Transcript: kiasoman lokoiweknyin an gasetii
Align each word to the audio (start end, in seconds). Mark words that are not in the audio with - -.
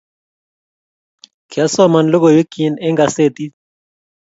kiasoman 1.49 2.05
lokoiweknyin 2.11 2.75
an 2.85 2.97
gasetii 2.99 3.49